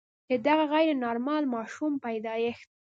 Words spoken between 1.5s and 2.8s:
ماشوم پیدایښت.